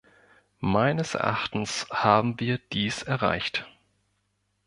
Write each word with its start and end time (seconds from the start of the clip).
Meines 0.61 1.13
Erachtens 1.13 1.85
haben 1.91 2.39
wir 2.39 2.57
dies 2.57 3.03
erreicht. 3.03 3.67